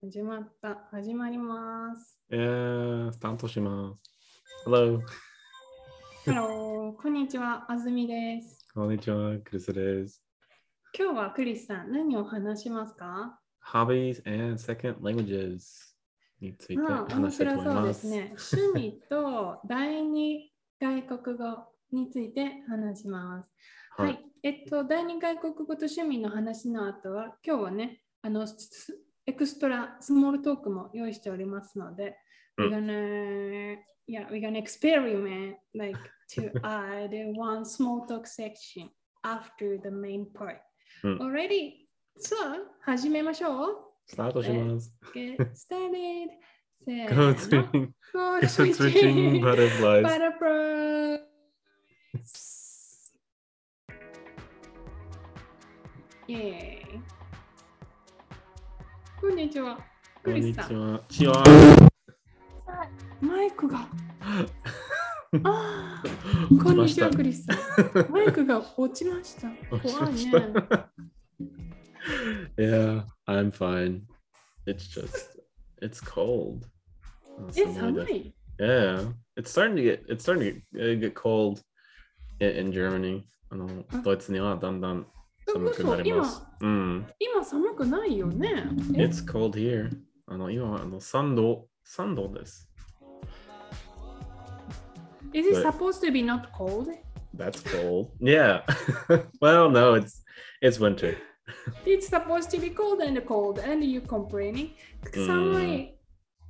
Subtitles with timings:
[0.00, 0.86] 始まった。
[0.92, 2.20] 始まります。
[2.30, 4.02] えー、スタートします。
[4.64, 5.00] Hello、
[6.24, 7.66] ハロー、こんにちは。
[7.68, 8.64] あずみです。
[8.72, 10.22] こんにちは、クリスです。
[10.96, 13.40] 今日はクリスさん、何を話しますか
[13.72, 15.62] ？Hobbies and second languages
[16.40, 17.86] について話したいと白そう。
[17.88, 18.36] ですすね。
[18.52, 21.44] 趣味と第二外国語
[21.90, 23.50] について話します。
[24.00, 24.24] はい、はい。
[24.44, 32.16] えっと、第二外国語と趣味の話の後は、今日はね、あの、スエクストラスモールトークも用意しておりますので、
[32.56, 33.76] うん we're gonna,
[34.08, 35.98] yeah, we're gonna experiment like
[36.30, 38.88] to add one small talk section
[39.22, 40.56] after the main part.
[41.04, 41.86] うん Already?
[42.18, 42.36] So,
[42.80, 43.76] 始めましょう。
[44.06, 44.96] スタートします。
[45.14, 46.30] Get started.
[46.86, 50.02] Code の switching, Code switching butterflies.
[50.04, 51.20] Butterflies.
[56.28, 57.17] イェーイ。
[59.20, 59.74] こんにちは。
[59.74, 59.82] こ
[60.24, 60.58] クんにち。
[60.58, 61.02] は。
[61.08, 61.44] ちは。
[63.20, 63.88] マイクが。
[65.42, 68.12] あーこんにちは、クリスさん。
[68.12, 69.48] マイクが落ちました。
[69.78, 70.30] 怖いね。
[72.56, 74.02] yeah, I'm fine.
[74.66, 75.40] It's just,
[75.82, 76.64] it's cold.
[77.56, 81.60] え、寒い Yeah, it's starting to get it's starting to get, uh, get cold
[82.38, 83.24] in, in Germany.
[83.50, 85.06] あのあドイツにはだんだん
[85.52, 86.42] 寒く嘘なります。
[86.60, 87.06] うん。
[87.18, 88.64] 今寒くないよね。
[88.94, 89.90] え It's cold here.
[90.26, 92.70] あの今あの3度3度です。
[95.32, 96.90] Is it supposed to be not cold?
[97.36, 98.10] That's cold.
[98.20, 98.62] Yeah.
[99.40, 100.22] well, no, it's
[100.62, 101.16] it's winter.
[101.86, 104.70] It's supposed to be cold and cold and you complaining.
[105.14, 105.94] うん寒い、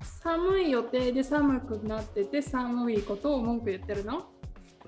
[0.02, 4.26] 寒い予定で寒くなってて寒いことを文句言ってるの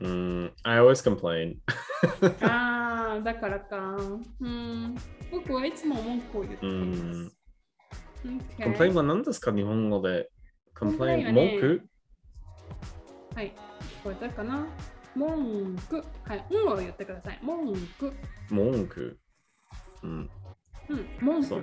[0.01, 1.59] Mm, I always complain.
[2.43, 3.97] ああ、だからか。
[4.41, 4.95] うん。
[5.31, 7.37] 僕はいつも文句を言っています。
[8.59, 9.53] Okay complain は何ですか？
[9.55, 10.31] 日本語で
[10.75, 11.83] complain 文句？
[13.35, 13.53] はい。
[14.03, 14.67] 聞こえたかな？
[15.15, 16.05] 文句。
[16.25, 16.47] はい。
[16.51, 17.39] うんを言ってください。
[17.43, 18.13] 文句。
[18.51, 19.19] 文句。
[20.03, 20.31] うん。
[20.89, 21.09] うん。
[21.21, 21.63] 文句。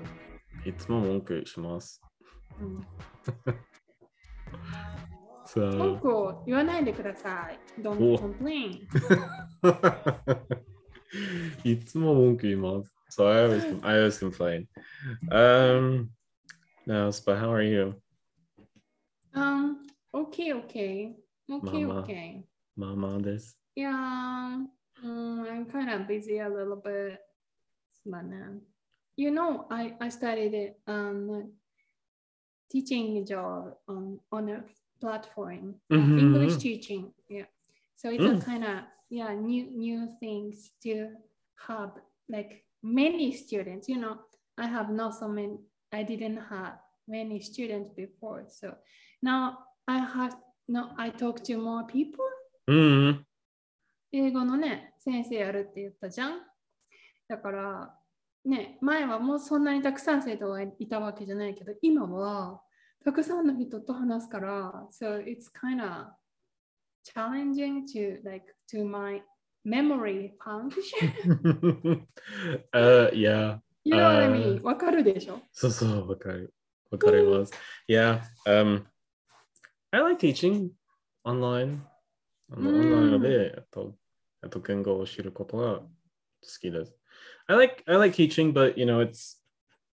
[0.65, 2.01] いつも文句します。
[2.59, 2.81] うん、
[5.46, 7.58] So 文句を言わないでください。
[7.80, 8.86] Don't お complain.
[11.64, 12.94] いつも文句言います。
[13.10, 14.66] So I always, I always complain.
[15.30, 16.10] Um,
[16.86, 17.94] no, but how are you?
[19.34, 21.14] Um, okay, okay.
[21.50, 22.00] Okay, Mama.
[22.00, 22.44] okay.
[22.76, 23.58] ママです。
[23.76, 23.90] Yeah,
[25.04, 27.18] um, I'm kind of busy a little bit.
[28.06, 28.62] But, um,
[29.16, 31.52] you know, I, I started um,
[32.70, 34.64] teaching job on, on a
[34.99, 36.19] platform, uh, Mhm.
[36.19, 37.13] English teaching.
[37.29, 37.47] Yeah.
[37.95, 38.41] So it's Mm.
[38.41, 41.15] a kind of, yeah, new, new things to
[41.67, 41.91] have
[42.29, 44.17] like many students, you know,
[44.57, 45.59] I have not so many,
[45.91, 48.45] I didn't have many students before.
[48.49, 48.75] So
[49.21, 50.37] now I have,
[50.67, 52.23] no, I talk to more people.
[52.67, 53.25] うん。
[54.11, 56.41] 英語のね、先生やるって言ったじゃん。
[57.27, 57.99] だから、
[58.45, 62.61] ね、前はもうそんなにたくさん生徒がいたわけじゃないけど、今は
[63.06, 66.12] たくさんの人と話すから、so it's kind of
[67.04, 69.22] challenging to like to my
[69.64, 72.06] memory function.
[72.72, 73.58] uh, yeah.
[73.84, 74.62] you know what I あ mean?
[74.62, 76.54] わかるでしょそうそう、わかる。
[76.90, 77.52] わかります。
[77.88, 78.20] Yeah.
[78.46, 78.84] Um,
[79.90, 80.70] I like teaching
[81.24, 81.78] online.
[82.50, 83.94] あの、うんオンラインで、あと、
[84.42, 85.86] あと言語を知ることが好
[86.60, 86.94] きです。
[87.46, 89.40] I like, I like teaching, but, you know, it's,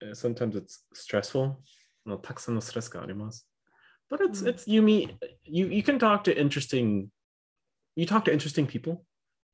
[0.02, 1.58] uh, sometimes it's stressful.
[2.06, 3.48] あのたくさんのストレスがあります。
[4.10, 7.08] But it's, うん it's, you meet, you, you can talk to interesting,
[7.96, 9.04] you talk to interesting people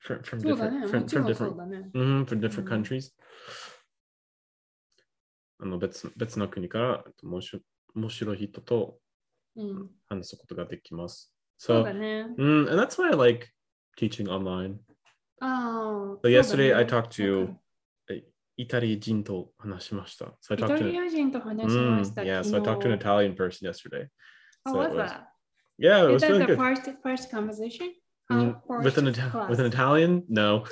[0.06, 0.86] from, from そうだね。
[0.86, 1.90] different, も from, ちろ from んそう different だね。
[1.94, 3.12] Mhm, from different うん countries.
[5.60, 7.60] あの別別の国から面白
[7.96, 8.98] 面白い人と
[9.56, 9.90] うん。
[10.10, 11.34] 話すことができます。
[11.58, 12.26] そう So, だね。
[12.38, 13.48] mm, and that's why I like
[13.98, 14.78] teaching online.
[15.40, 16.18] ああ。
[16.18, 17.56] So そうだ yesterday ね I talked わか to
[18.58, 20.26] るイタリア人と話しました。
[20.26, 22.22] So I イタ talked to リア人と話しま Mm, した。
[22.22, 24.08] yeah, 昨 so I talked to an 日 Italian person yesterday.
[24.66, 25.24] How so was it was- that?
[25.80, 26.58] Yeah, it Is was that really the good.
[26.58, 27.90] first first conversation?
[28.32, 29.74] Mm, Uh, with an first Ita- with an class?
[29.74, 30.24] Italian?
[30.30, 30.64] No.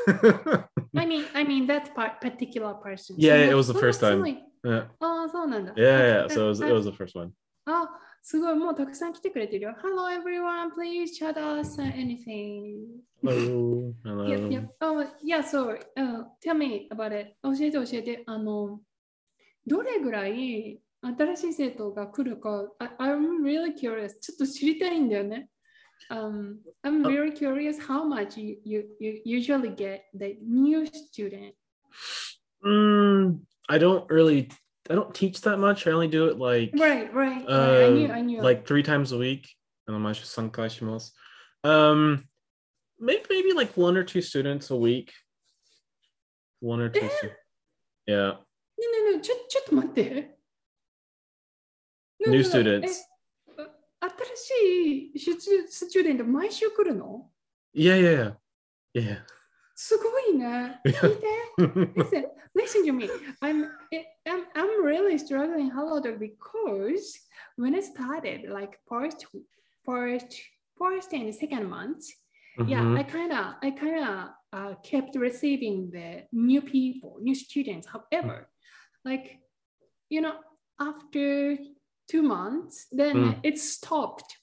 [0.95, 3.15] I mean, I mean that part, particular person.
[3.17, 4.15] Yeah, その it was the first その time.
[4.15, 5.73] すごい yeah, ああ、そうなんだ。
[5.73, 6.25] yeah, yeah.
[6.25, 7.31] あ So it was, あ it was the first one.
[7.65, 7.89] あ、
[8.28, 9.76] すごい、もうたくさん来てくれてるよ。
[9.80, 12.98] Hello everyone, please chat us anything.
[13.22, 13.94] Hello.
[14.02, 14.26] Hello.
[14.28, 14.68] Yep, yep.
[14.80, 17.36] Oh, yeah, so、uh, tell me about it.
[17.44, 18.24] 教えて教えて。
[18.26, 18.80] あの、
[19.64, 24.18] どれぐらい新しい生徒が来るか、I, I'm really curious.
[24.18, 25.48] ちょっと知りたいんだよね。
[26.10, 27.08] Um, I'm Oh.
[27.08, 31.54] very curious how much you, you, you usually get the new student.
[32.64, 33.38] Mm,
[33.68, 34.48] I don't really
[34.89, 35.87] I don't teach that much.
[35.87, 37.45] I only do it like Right, right.
[37.47, 37.85] right.
[37.85, 38.41] I knew, um, I knew.
[38.41, 39.45] like three times a week.
[39.87, 41.15] あの毎週3回します。
[41.63, 42.23] Um,
[42.99, 45.11] maybe maybe like one or two students a week.
[46.61, 47.07] One or two.
[47.09, 47.31] stu-
[48.07, 48.33] Yeah.
[48.33, 48.37] ね
[48.79, 50.03] えねえねえ、ちょちょっと待って。
[50.03, 50.35] New ね
[52.25, 52.87] えねえ students.
[52.87, 52.91] え
[54.03, 57.29] あ新しい出スチューデント毎週来るの
[57.75, 58.35] Yeah, yeah,
[58.93, 58.95] yeah.
[58.95, 59.25] Yeah.
[59.75, 60.79] すごいね。
[60.85, 61.93] 聞いて。
[61.95, 62.25] listen,
[62.55, 63.09] listen to me.
[63.41, 67.17] I'm, it, I'm, I'm really struggling harder because
[67.57, 69.25] when I started, like first,
[69.85, 70.39] first,
[70.77, 72.05] first and second month,
[72.67, 72.97] yeah, Mhm.
[72.99, 77.87] I kind of, I kind of uh, kept receiving the new people, new students.
[77.87, 78.49] However,
[79.05, 79.39] like,
[80.09, 80.35] you know,
[80.79, 81.57] after
[82.09, 83.39] two months, then Mm.
[83.43, 84.37] it stopped.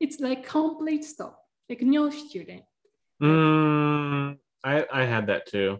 [0.00, 1.36] It's like complete stop,
[1.68, 2.62] like no student.
[3.22, 5.78] Mm, I I had that too.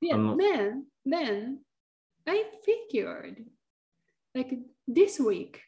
[0.00, 1.60] Yeah, Um, then then
[2.26, 3.44] I figured
[4.34, 4.52] like
[4.86, 5.62] this week,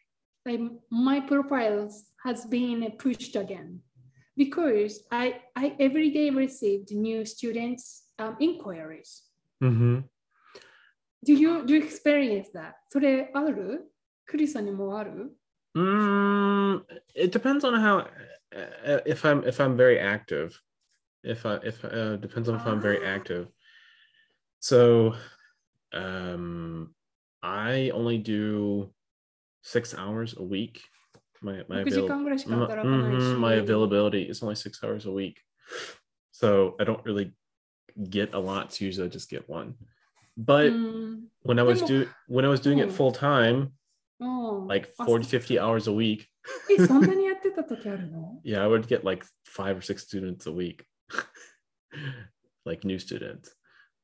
[0.45, 0.61] like
[0.91, 3.81] my profiles has been pushed again
[4.37, 9.23] because I I every day received new students um, inquiries.
[9.63, 10.01] Mm-hmm.
[11.25, 12.75] Do you do you experience that?
[12.91, 13.93] それある
[14.27, 15.35] クリスさんにもある
[15.77, 16.83] Mm,
[17.15, 17.99] it depends on how
[18.53, 20.61] uh, if I'm if I'm very active.
[21.24, 23.48] if I if uh, depends on if I'm very active.
[24.60, 25.16] So,
[25.94, 26.94] um,
[27.42, 28.92] I only do
[29.62, 30.82] six hours a week.
[31.42, 35.40] My my, avail- mm-hmm, my availability is only six hours a week,
[36.32, 37.34] so I don't really
[38.10, 38.74] get a lot.
[38.74, 39.76] So usually I just get one.
[40.38, 41.24] But mm.
[41.42, 43.74] when I was do when I was doing it full time,
[44.68, 46.28] like 40 50 hours a week
[48.44, 50.86] yeah i would get like five or six students a week
[52.66, 53.56] like new students.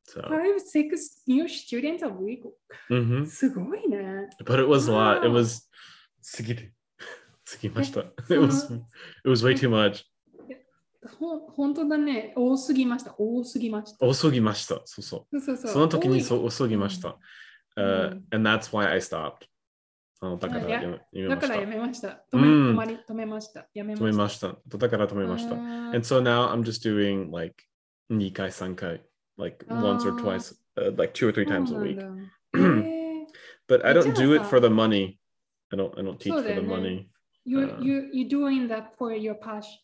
[0.07, 2.41] So, Five, six new students a week?
[2.89, 3.25] mhm.
[3.27, 4.27] すごいね。
[4.43, 5.19] but it was a lot.
[5.19, 5.61] It was
[6.21, 6.73] すぎる。
[7.45, 8.01] すぎました。
[8.27, 8.83] そ It の was it
[9.29, 10.03] was way too much.
[11.19, 12.33] ほ本当だね。
[12.35, 13.15] 多すぎました。
[13.17, 14.05] 多すぎました。
[14.05, 14.81] 多すぎました。
[14.85, 15.39] そうそう。
[15.39, 15.73] そうそうそう。
[15.73, 17.09] その時にそう多すぎました。
[17.09, 17.15] うん
[17.77, 19.45] Uh, and that's why I stopped.
[20.19, 21.67] あのだからいややめましただからや。
[21.67, 22.25] めました。
[22.33, 23.69] 止め,、うん止まり止めました。
[23.73, 24.05] やめました。
[24.05, 24.77] 止めました。
[24.77, 25.53] だから止めました。
[25.55, 27.63] And so now I'm just doing like
[28.10, 29.02] 2回3回
[29.38, 30.22] like once or Ah.
[30.22, 31.96] twice uh, like two or three そう times な a ん week.
[31.96, 33.26] だ へー
[33.66, 35.16] But I don't じゃあ do it さ for the money.
[35.70, 37.06] I don't I don't teach for そうだ the よね money.
[37.46, 39.78] you, Uh, you, you doing that for your passion.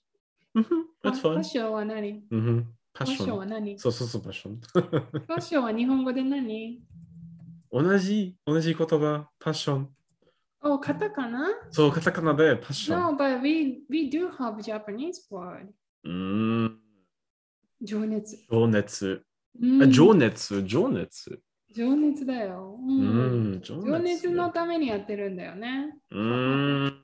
[0.55, 0.65] Mhm,
[1.03, 1.45] パ That's パッ fun.
[1.45, 2.65] ションは何 Mhm.
[2.93, 3.33] パッション Passion.
[3.37, 4.61] は何そうそうそう、パッション。
[5.27, 6.83] パッションは日本語で何
[7.73, 9.89] 同じ、同じ言葉、パッション。
[10.63, 13.17] お、カタカナそ う、カタカナでパッション。
[13.17, 15.69] No, but we, we do have Japanese word.
[16.05, 16.81] うーん、
[17.82, 18.38] 情熱。
[18.50, 19.26] 情熱。
[19.62, 21.42] うんあ情熱、情熱？
[21.74, 22.78] 情熱だよ。
[22.80, 24.28] ううんん、情情熱。
[24.28, 25.98] 熱のためにやってるんだよね。
[26.12, 27.02] うーん。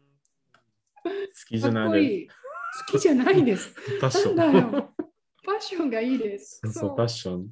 [1.04, 1.10] 好
[1.48, 2.28] きじかゃないでっこいい。
[2.28, 3.74] 好きじゃないです。
[3.74, 3.76] す。
[4.00, 4.36] パッション。
[4.36, 4.94] なんだよ。
[5.46, 6.62] パッションがいいです。
[6.72, 7.50] そう、パッション。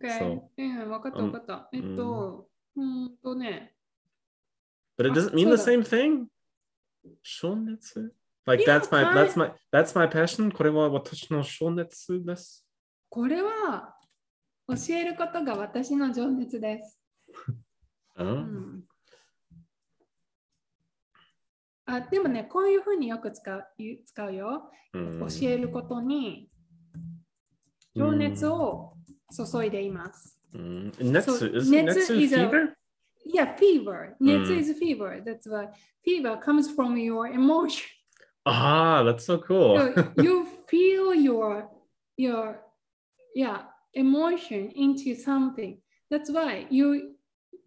[0.00, 1.68] OK そうん、わかったうんわかった。
[1.72, 3.74] えっと、うーんとね。
[4.96, 6.26] But it あ doesn't mean the same thing?
[7.22, 8.14] 情熱？
[8.46, 10.50] Like that's my か that's my that's my passion.
[10.50, 12.66] これは私の情熱です。
[13.08, 13.94] これは
[14.68, 16.98] 教えることが私の情熱です。
[18.16, 18.84] あうん
[21.86, 23.64] あでもね、こういうふうによく使う
[24.04, 24.70] 使うよ。
[24.94, 26.48] うん教えることに
[27.94, 28.94] 情熱を
[29.30, 30.38] 注いでいます。
[30.54, 32.74] うん熱 is 熱熱 is fever?
[33.34, 34.14] Yeah, fever.
[34.20, 35.22] 熱うん is fever.
[35.22, 35.68] That's why
[36.04, 37.84] fever comes from your emotion.
[38.45, 39.77] Ah, that's so cool.
[39.77, 41.69] So you feel your
[42.17, 42.61] your
[43.35, 45.81] yeah emotion into something.
[46.11, 47.15] That's why you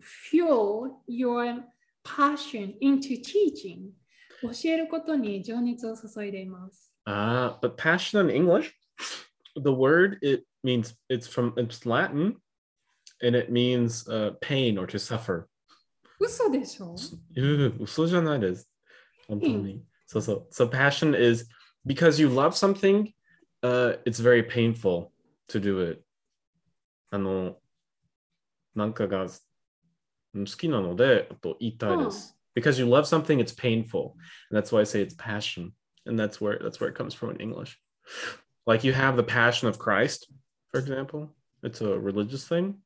[0.01, 1.65] feel your
[2.05, 3.93] passion into teaching.
[4.41, 6.95] 教えることに情熱を注いでいます。
[7.07, 8.73] Ah, but passion in English,
[9.57, 12.37] the word it means it's from it's Latin,
[13.21, 15.49] and it means uh, pain or to suffer.
[16.21, 18.71] 嘘でしょう嘘じゃないです。
[19.27, 19.83] 本当に。
[20.13, 20.49] そうそう。
[20.51, 21.49] So passion is
[21.87, 23.13] because you love something,
[23.63, 25.11] uh, it's very painful
[25.49, 26.03] to do it.
[27.11, 27.57] あの、
[28.75, 29.27] なんかが
[30.35, 32.37] うん好きなので、あと言いたいです。
[32.55, 34.15] Because you love something, it's painful.
[34.51, 35.73] And that's why I say it's passion.
[36.07, 37.79] And that's where that's where it comes from in English.
[38.67, 40.31] Like you have the passion of Christ,
[40.71, 41.35] for example.
[41.63, 42.77] It's a religious thing,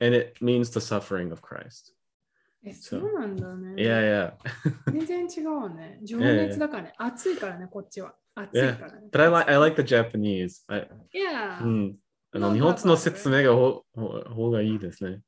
[0.00, 1.92] and it means the suffering of Christ.
[2.64, 3.74] え、そうなんだね。
[3.80, 4.32] Yeah,
[4.90, 4.92] yeah.
[4.92, 6.00] 全然違うね。
[6.02, 6.92] 情熱だからね。
[6.96, 8.14] 暑いからね、こっちは。
[8.34, 8.78] 暑い Yeah.
[8.78, 9.08] からね。
[9.12, 10.64] But I like I like the Japanese.
[10.68, 11.62] I, Yeah.
[11.62, 11.98] うん。
[12.32, 15.20] あの、なんか日本の説明がほほ方がいいですね。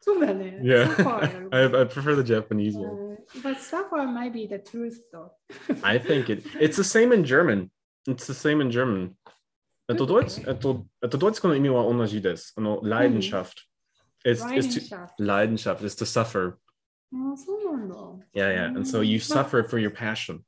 [0.00, 0.60] そうだね。
[0.62, 1.48] Yeah, Sapphire.
[1.50, 3.16] I, I prefer the Japanese one.
[3.34, 5.30] Uh, but sapphire might be the truth though.
[5.82, 7.70] I think it it's the same in German.
[8.06, 9.12] It's the same in German.
[9.88, 12.54] えっと、ドイツ、えっと、えっと、ドイツ語の意味は同じです。
[12.56, 13.52] あの、Leidenschaft.
[14.24, 15.78] It's, it's to, Leidenschaft.
[15.80, 16.56] Leidenschaft is to suffer.
[17.12, 17.94] あそうなんだ。
[18.34, 18.66] Yeah, yeah.
[18.66, 20.40] And so you まあ suffer for your passion.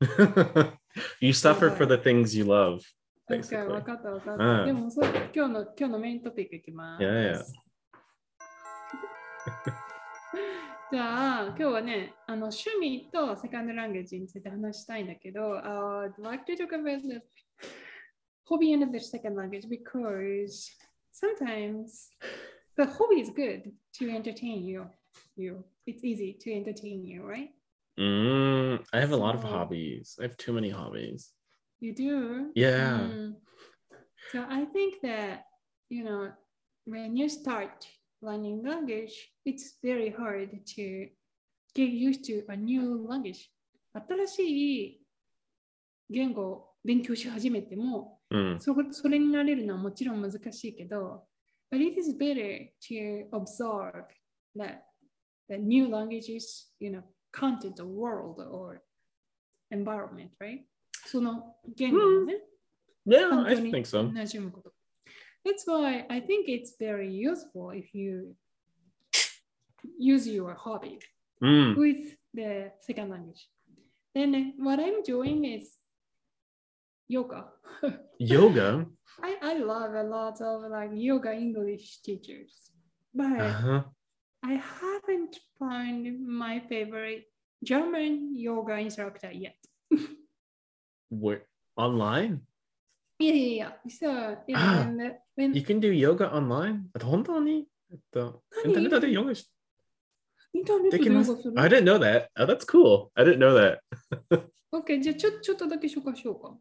[1.19, 2.81] you suffer for the things you love.
[3.29, 3.69] オッケー basically.
[3.69, 4.63] わかったわかっうた。
[4.63, 7.03] んでもそう今日の今日のメイントピックいきます。
[7.03, 7.45] いやいや
[10.89, 17.21] じゃあ今日はね、あの趣味とセカンドランゲージについて話したいんだけど、I'd like to talk about the
[18.49, 20.71] hobby and the second language because
[21.11, 22.09] sometimes
[22.77, 24.85] the hobby is good to entertain you.
[25.35, 27.49] You, it's easy to entertain you, right?
[27.99, 30.15] Mm, I have a lot of So- hobbies.
[30.19, 31.33] I have too many hobbies.
[31.79, 32.51] You do?
[32.55, 32.99] Yeah.
[33.01, 33.35] Mm.
[34.31, 35.43] So I think that,
[35.89, 36.31] you know,
[36.85, 37.87] when you start
[38.21, 39.13] learning language,
[39.45, 41.07] it's very hard to
[41.75, 43.49] get used to a new language.
[43.93, 44.39] 新し
[44.85, 45.01] い
[46.09, 48.59] 言語を勉強し始めても、 Mm.
[48.59, 51.23] そこそれになれるのはもちろん難しいけど、
[51.71, 54.03] but it is better to observe
[54.55, 54.81] that
[55.51, 58.81] the new languages, you know, content of world or
[59.71, 60.63] environment, right?
[61.05, 62.41] その言語のね、
[63.05, 64.11] Yeah, 本 I 当に think so.
[64.11, 64.73] 馴染むこと。
[65.45, 68.35] That's why I think it's very useful if you
[69.97, 70.99] use your hobby
[71.41, 71.77] Mm.
[71.77, 73.47] with the second language.
[74.13, 75.77] Then what I'm doing is
[77.07, 77.45] yoga.
[78.19, 78.87] Yoga.
[79.21, 82.71] I, I love a lot of like yoga English teachers,
[83.13, 83.83] but Uh-huh.
[84.44, 87.24] I haven't found my favorite
[87.62, 89.56] German yoga instructor yet.
[91.10, 91.42] Where
[91.76, 92.40] online?
[93.20, 93.72] Yeah, yeah, yeah.
[93.88, 96.90] So, Ah, when, when You can do yoga online?
[97.00, 99.48] 本当にえっと、インターネットでヨガし
[100.54, 102.28] インターネットでヨガする I didn't know that.
[102.36, 103.10] Oh, that's cool.
[103.14, 103.78] I didn't know that.
[104.72, 106.56] OK、じゃあちょちょっとだけ紹介しようか。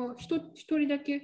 [0.00, 1.16] わひと一人だけ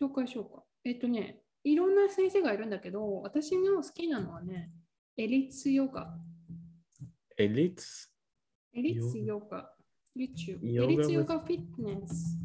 [0.00, 0.62] 紹介しようか。
[0.84, 4.70] えっとね、いろんな先生がいるんだけど、私の好きなのはね、
[5.22, 6.12] エリツヨガ。
[7.38, 8.08] Elites?
[8.74, 9.70] エリツヨガ。
[10.16, 10.68] YouTube。
[10.68, 12.36] ヨガエリツヨガフィットネス。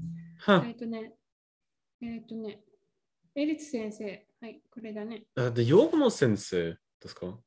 [0.45, 0.63] Huh.
[0.67, 1.13] えっとね、
[2.03, 2.61] えっとね、
[3.33, 4.27] エリツ先生。
[4.39, 5.23] はい、これだね。
[5.33, 7.39] あ、で、ヨガの先生ですか？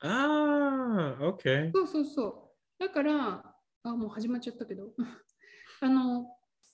[0.00, 1.70] ああ、OK。
[1.72, 2.82] そうそうそう。
[2.84, 4.92] だから、あ、もう始まっちゃったけど、
[5.80, 6.26] あの、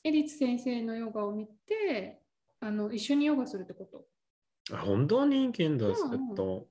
[0.03, 2.21] エリツ先生のヨガを見て、
[2.59, 4.09] あの一緒にヨガするってこと。
[4.77, 6.03] あ本当に人気です。
[6.03, 6.69] うんうんえっと、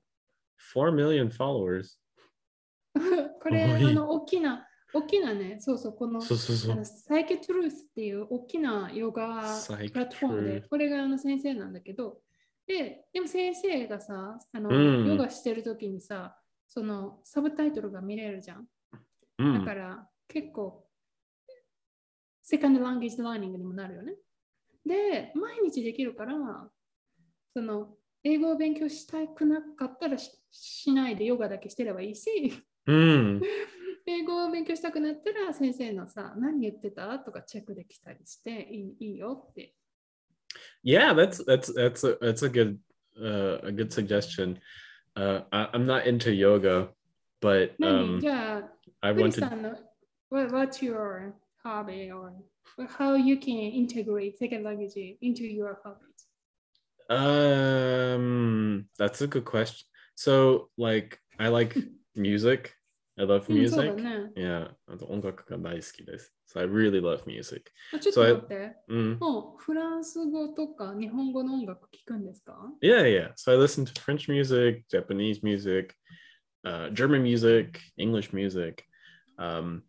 [0.74, 1.98] 4 million followers。
[3.40, 6.84] これ、あの、大きな、大きなね、そうそう、この、そうそうそうあの。
[6.84, 9.26] サイケトゥルースっていう大きなヨガ
[9.66, 12.20] プラットフォームでこれがあの先生なんだけど、
[12.66, 18.68] で、でも先生がさ、あの、うんヨガしてるときにさ、そのサブタイトルが見れるじゃん。
[19.38, 20.86] うんだから、結構、
[22.42, 24.14] セカンドランゲージラーニングにもなるよね。
[24.84, 26.34] で、毎日できるから、
[27.52, 33.40] その、英語を勉強したくなかったらししないでヨガだけしてればいいし、うん。
[34.06, 39.74] 英語を勉強したくなったら先生のさ、何言ってたとかチェックできたりしていいいいよって。
[40.82, 42.78] Yeah, that's that's that's a that's a good
[43.20, 44.58] uh, a good suggestion.
[45.14, 46.88] Uh, I, I'm not into yoga,
[47.40, 48.64] but 何、um,
[49.02, 49.76] I want to.
[50.30, 52.32] what, What's your hobby or
[52.88, 56.17] how you can integrate second language into your hobbies?
[57.09, 59.85] Um, that's a good question.
[60.15, 61.75] So, like, I like
[62.15, 62.71] music.
[63.17, 64.01] I love うん、そうだ music.
[64.01, 64.31] ね。
[64.35, 66.33] Yeah, あと音楽が大好きです。
[66.47, 67.71] So I really love music.
[67.93, 68.75] あちょっと待って。
[68.89, 69.19] Mm.
[69.19, 73.33] もうフランス語とか日本語の音楽聞くんですか Yeah, yeah.
[73.35, 75.93] So I listen to French music, Japanese music,
[76.65, 78.83] uh, German music, English music.
[79.37, 79.83] Um,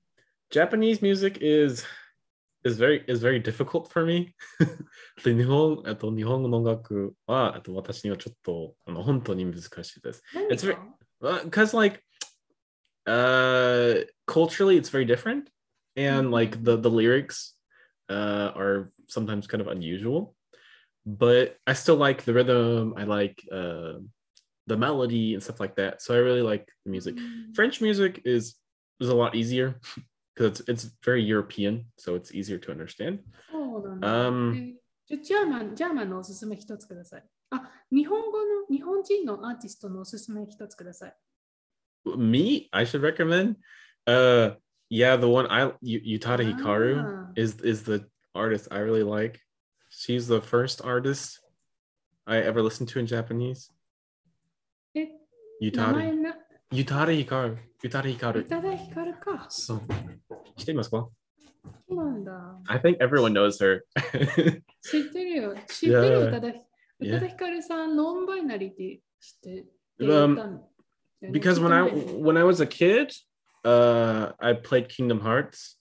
[0.50, 1.84] Japanese music is
[2.64, 4.34] is very is very difficult for me.
[5.25, 10.23] で日本あと日本語の音楽はあと私にはちょっとあの本当に難しいです。
[10.34, 10.80] 何 It's か
[11.44, 12.00] Because like
[13.06, 15.50] uh culturally it's very different
[15.96, 16.64] and like Mhm.
[16.64, 17.54] the the lyrics
[18.08, 20.34] uh are sometimes kind of unusual
[21.06, 23.99] but i still like the rhythm i like uh
[24.66, 28.20] the melody and stuff like that so i really like the music うん french music
[28.25, 28.58] is
[29.00, 29.75] is a lot easier
[30.38, 33.20] because it's, it's very european so it's easier to understand
[33.50, 34.06] そうだね。
[34.06, 34.75] Um, え
[35.06, 37.25] じゃあジャーマン、ジャーマンのおすすめ一つください。
[37.50, 41.16] あ、日本語の、日本人のアーティストのおすすめ一つください。
[42.16, 43.56] me i should recommend
[44.06, 44.54] uh
[44.90, 47.32] yeah the one i y- yutada hikaru Ah.
[47.34, 49.40] is is the artist i really like
[49.88, 51.40] she's the first artist
[52.26, 53.70] i ever listened to in japanese
[54.94, 55.08] え、
[56.73, 57.25] ゆたり。
[57.25, 58.44] 名前な、ゆたり光る。
[58.44, 58.44] ゆたり光る。
[58.44, 59.46] 宇多田ヒカルか。
[59.49, 59.80] そう。
[60.56, 61.08] 知っていますか
[61.88, 62.61] そうなんだ。
[62.66, 63.80] I think everyone knows her.
[64.82, 65.54] 知ってるよ。
[65.68, 66.28] 知ってる Yeah.
[66.28, 66.54] 宇多田宇
[67.00, 67.14] Yeah.
[67.16, 69.66] 多田ヒカルさん、ノンバイナリティ知ってて
[70.00, 70.68] Um, 言ったの
[71.32, 73.12] because when I when I was a kid,
[73.64, 75.78] uh, I played Kingdom Hearts.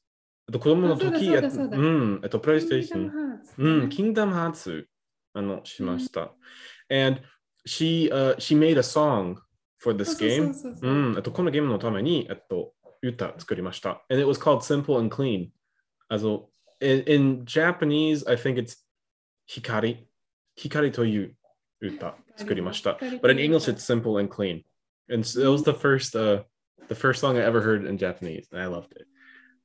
[0.48, 3.12] えっと子供の時やっあそうだそうだそうだうん、えっと、プレイステーション。
[3.58, 3.90] うん、ン。
[3.90, 4.86] Kingdom Hearts
[5.34, 6.34] あのしました。
[6.90, 7.22] And
[7.66, 9.38] she, uh, she made a song
[9.80, 10.54] for this そうそう game.
[10.54, 14.04] そうそううん、えっと、このゲームのために、えっと、歌作りました。
[14.10, 15.50] And it was called Simple and Clean.
[16.10, 16.50] Also,
[16.80, 18.78] in, in Japanese, I think it's
[19.50, 20.06] Hikari.
[20.58, 21.36] Hikari という
[21.82, 22.98] 歌作りました。
[23.22, 24.64] But in English, it's simple and clean.
[25.10, 26.44] And so it was the first, uh,
[26.88, 29.08] the first song I ever heard in Japanese, and I loved it.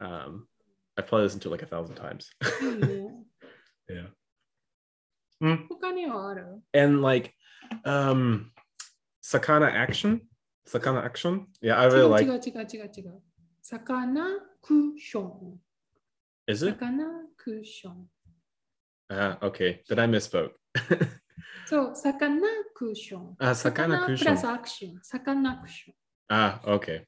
[0.00, 0.48] Um,
[0.96, 2.30] I probably listened to it like a thousand times.
[2.60, 3.14] いいね
[3.88, 4.08] yeah.
[5.68, 7.32] 他にはある And like,
[7.84, 8.50] um,
[9.22, 10.20] Sakana action,
[10.66, 11.46] Sakana action.
[11.62, 12.50] Yeah, I really 違う like.
[12.50, 13.22] 違う違う違う違う。
[13.62, 14.24] サカナ
[14.62, 15.60] クション。
[16.46, 16.78] Is サ it?
[16.78, 17.04] カナ
[17.36, 18.08] クション。
[19.10, 19.82] Ah, okay.
[19.88, 20.52] Then I misspoke.
[21.66, 23.36] そう、サカナクション。
[23.38, 24.24] Ah, サカ Sakana ナプ action.
[24.24, 25.00] ラスアクション。
[25.02, 25.94] サカナクション。
[26.30, 27.04] Ah, okay.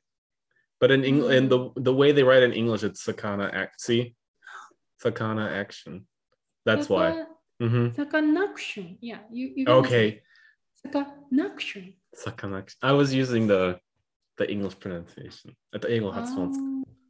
[0.80, 3.80] But in English, in the the way they write in English, it's Sakana act.
[3.80, 4.14] See,
[5.02, 6.07] Sakana action.
[6.66, 7.26] That's why.
[7.59, 8.99] hmm サカナクション。
[9.00, 10.21] いや、you, you Okay.
[10.75, 11.95] サカナクション。
[12.15, 13.79] 魚 I was using the
[14.38, 15.51] the English pronunciation.
[15.74, 16.51] Uh, あと英語発音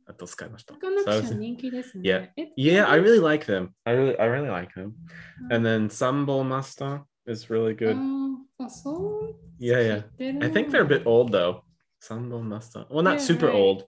[0.08, 0.76] あと使いました。
[0.76, 2.32] 魚記者人気ですね。
[2.36, 3.70] Yeah, yeah, I really like them.
[3.86, 4.94] I really, I really like them.
[5.52, 7.98] And then Sambomaster is really good.
[9.60, 10.04] Yeah, yeah.
[10.42, 11.64] I think they're a bit old though.
[12.02, 12.86] Sambomaster.
[12.90, 13.86] Well, not super old.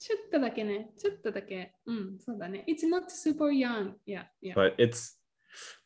[0.00, 0.92] ちょっとだけね。
[0.96, 1.74] ちょっとだけ。
[1.84, 2.64] うん、そうだね。
[2.66, 3.92] It's uh, not super young.
[4.06, 4.54] Yeah, yeah.
[4.54, 5.18] But it's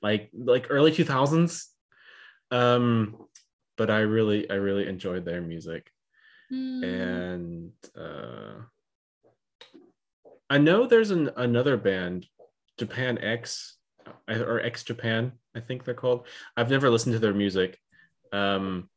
[0.01, 1.75] like like early 2000s.
[2.53, 3.17] Um,
[3.78, 5.92] but i really i really enjoyed their music
[6.52, 8.64] うん、 and uh
[10.50, 12.26] i know there's an another band
[12.78, 13.78] japan x
[14.28, 16.26] uh, or x japan i think they're called
[16.58, 17.78] i've never listened to their music
[18.32, 18.90] um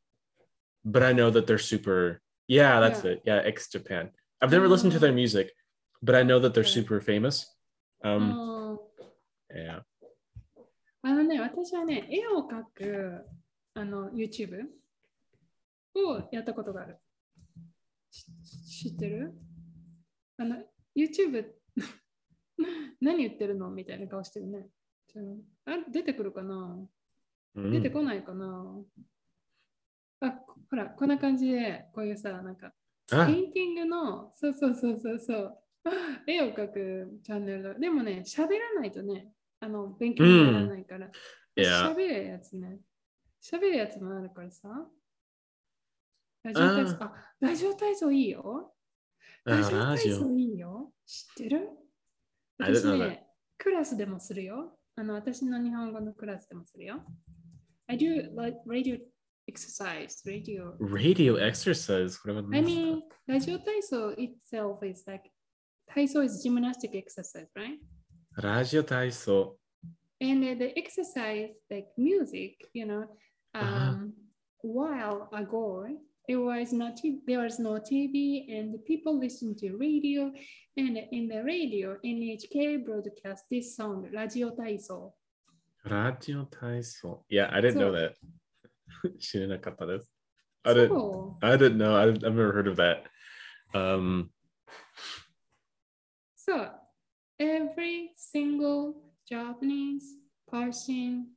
[0.84, 3.10] but i know that they're super yeah that's Yeah.
[3.12, 5.00] it yeah x japan i've never listened to Oh.
[5.00, 5.52] their music
[6.02, 6.80] but i know that they're Okay.
[6.80, 7.46] super famous
[8.02, 8.78] う um ん
[9.54, 9.82] yeah
[11.04, 13.26] あのね、私はね、絵を描く
[13.77, 14.63] あの YouTube
[15.95, 16.97] をやったことがある。
[18.09, 19.33] し知ってる？
[20.37, 20.55] あの
[20.95, 21.45] YouTube
[22.99, 23.69] 何言ってるの？
[23.69, 24.67] みたいな顔してるね。
[25.65, 26.79] あ出てくるかな？
[27.55, 27.93] 出て Mm.
[27.93, 28.65] こないかな、
[30.21, 32.71] あ、ほら、こんな感じで、こういうさ、なんか、
[33.09, 35.57] ペ ah インティングの、そうそうそうそうそう、
[36.27, 37.73] 絵を描くチャンネルだ。
[37.73, 41.09] でもね、喋らないとね、あの、勉強にならないから。
[41.57, 42.79] 喋るやつね。
[43.49, 44.67] 喋るやつもあるからさ。
[46.43, 48.73] ラジオ体操、あ、ラジオ体操いいよ。
[49.45, 50.91] ラジオ Ah, 体.操いいよ。
[51.05, 51.69] 知ってる
[52.59, 54.77] I 私.ね、クラスでもするよ。
[54.95, 57.03] あの、私の日本語のクラスでもするよ。
[57.87, 58.99] I do like radio
[59.49, 60.75] exercise, radio.
[60.79, 62.19] radio exercise.
[62.25, 62.65] What about I this?
[62.65, 65.29] mean, ラジオ体操 itself is like,
[65.87, 67.79] 体操 is gymnastic exercise, right?
[68.41, 69.55] Radio taiso.
[70.19, 73.05] And uh, the exercise, like music, you know,
[73.54, 73.66] Uh-huh.
[73.66, 74.12] um,
[74.62, 75.86] while ago,
[76.28, 80.32] it was not t- there was no TV, and the people listen to radio,
[80.76, 85.12] and in the radio, NHK broadcast this song, Radio Taiso.
[85.84, 87.24] Radio taiso.
[87.28, 88.14] Yeah, I didn't know So- that.
[89.18, 90.12] 知らなかったです.
[90.64, 90.88] I didn't.
[90.90, 91.96] So, I didn't know.
[91.96, 93.04] I, I've never heard of that.
[93.74, 94.30] Um.
[96.36, 96.68] so
[97.40, 98.94] every single
[99.28, 100.04] Japanese
[100.48, 101.28] person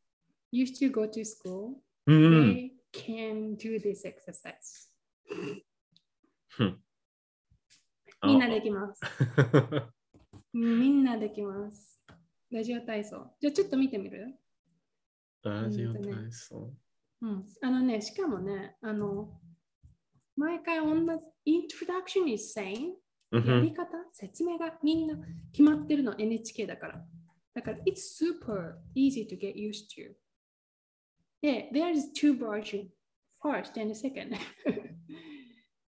[0.51, 1.81] used to go to school.
[2.10, 2.54] hmm.
[2.54, 4.88] They can do this exercise.
[6.58, 6.76] Hmm.
[8.22, 9.00] みんなできます。
[10.52, 12.02] みんなできます。
[12.50, 13.34] ラジオ体操。
[13.40, 14.34] じゃあちょっと見てみる
[15.44, 16.70] うんとね taiso.
[17.22, 17.46] うん。
[17.62, 19.40] あのね、しかもね、あの、
[20.36, 21.06] 毎回同じ、
[21.46, 22.94] introduction is saying、
[23.32, 23.60] や Mhm.
[23.62, 25.14] り方、説明がみんな
[25.52, 27.06] 決まってるの NHK だから。
[27.54, 30.14] だから、it's super easy to get used to.
[31.42, 32.90] yeah, there is two version,
[33.42, 34.38] first and second.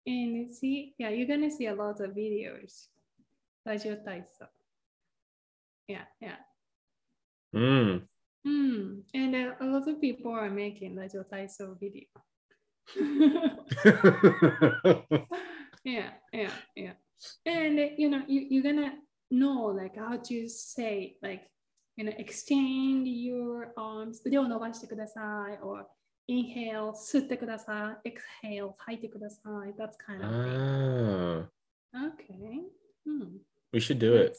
[0.06, 2.86] and see, yeah, you're gonna see a lot of videos.
[3.64, 3.96] Radio
[5.88, 6.36] Yeah, yeah.
[7.54, 8.02] Mm.
[8.46, 9.02] Mm.
[9.14, 12.04] And uh, a lot of people are making Radio Taiso video.
[15.84, 16.92] yeah, yeah, yeah.
[17.44, 18.94] And uh, you know, you, you're gonna
[19.30, 21.42] know like how to say like
[21.96, 25.86] you know extend your arms 腕を伸ばしてください or
[26.28, 28.12] inhale 吸ってください。
[28.48, 29.70] exhale 吐いてください。
[29.74, 31.48] That's kind of thing.
[31.94, 32.60] Ah, Okay.
[33.06, 33.38] Hmm.
[33.72, 34.36] we should do it.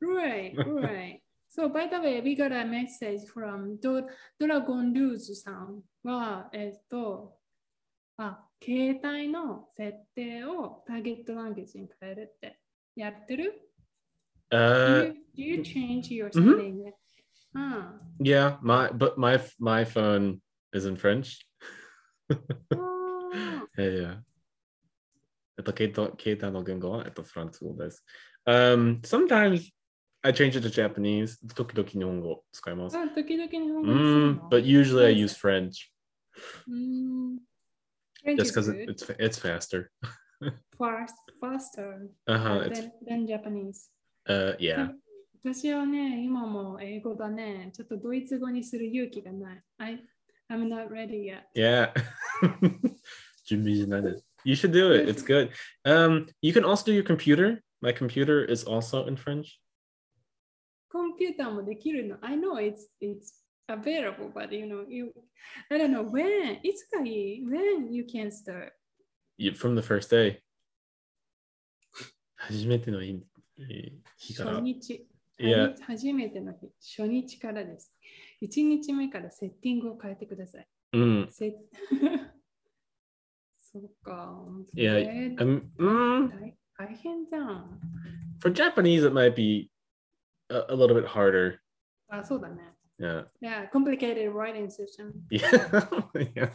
[0.00, 1.20] Right, right.
[1.48, 4.06] So, by the way, we got a message from Do-
[4.40, 7.38] Dragon Lose さんは、えっと、
[8.18, 12.58] あ、携帯の設定をターゲットランゲージに変えるって
[12.96, 13.60] やってる
[14.52, 15.62] Uh, do, you, mm-hmm.
[15.62, 16.92] change your setting?
[17.54, 17.58] Mm-hmm.
[17.58, 17.82] Huh.
[18.20, 20.40] Yeah, my but my my phone
[20.72, 21.46] is in French.
[22.74, 23.62] oh.
[23.78, 24.16] Yeah.
[25.58, 27.78] Это Keita Nogengo at the front all.
[28.46, 29.70] Um sometimes
[30.24, 31.38] I change it to Japanese.
[31.46, 32.40] Tokidoki Nihongo
[32.94, 33.06] ah,
[33.84, 35.90] mm, But usually I use mm, French.
[38.36, 39.90] Just because it's it's faster.
[40.78, 43.88] Fast, faster uh-huh, than, than Japanese.
[44.27, 44.91] uh yeah.
[45.43, 47.71] 私はね、今も英語だね。
[47.73, 49.63] ちょっとドイツ語にする勇気がない。
[49.79, 50.03] I,
[50.51, 51.41] I'm not ready yet.
[51.55, 51.91] Yeah.
[53.45, 54.25] 準備しないです。
[54.43, 55.09] you should do it.
[55.09, 55.51] It's good.
[55.85, 57.63] Um, you can also do your computer.
[57.81, 59.59] My computer is also in French.
[60.91, 62.17] コンピューターもできるの。
[62.21, 65.13] I know it's, it's available, but you know, you,
[65.69, 68.71] I don't know when, いつがいい ?When you can start?
[69.37, 70.39] You, from the first day.
[72.35, 73.23] 初めての日
[74.17, 74.61] 日から初。
[74.61, 75.07] 日。
[75.39, 75.73] Yeah.
[75.87, 77.91] 初めての日、初日からです。
[78.43, 80.67] 1日目からセッティングを変えてください。
[80.93, 81.55] Mm, セ
[83.59, 84.35] そうか。
[84.75, 84.97] yeah.
[84.99, 87.79] えー Um, mm, 大大変じゃん。
[88.39, 89.71] for Japanese, it might be
[90.49, 91.57] a, a little bit harder.
[92.09, 92.61] あ、そうだね。
[92.99, 93.25] Yeah.
[93.41, 95.13] Yeah, complicated writing system.
[95.31, 95.49] Yeah.
[96.35, 96.49] yeah.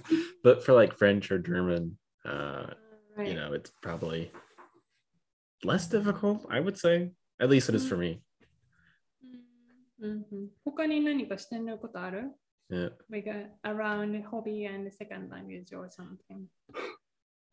[0.44, 2.74] But for like French or German, uh,
[3.16, 3.28] Right.
[3.28, 4.30] you know, it's probably
[5.64, 7.12] less difficult, I would say.
[7.40, 8.22] At least it is for me.
[9.98, 12.32] うんうん他に何かしてることある
[12.68, 12.90] Yeah.
[13.08, 16.48] Like a, around hobby and second language or something.